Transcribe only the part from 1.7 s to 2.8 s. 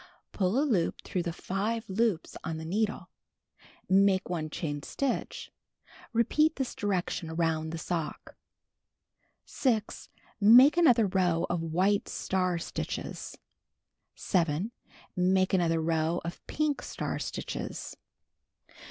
loops on the